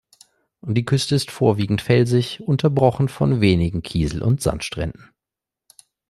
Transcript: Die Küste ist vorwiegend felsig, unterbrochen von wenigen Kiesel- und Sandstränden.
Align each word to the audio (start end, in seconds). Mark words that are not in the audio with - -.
Die 0.65 0.83
Küste 0.83 1.13
ist 1.13 1.29
vorwiegend 1.29 1.79
felsig, 1.79 2.39
unterbrochen 2.41 3.07
von 3.07 3.39
wenigen 3.39 3.83
Kiesel- 3.83 4.23
und 4.23 4.41
Sandstränden. 4.41 5.11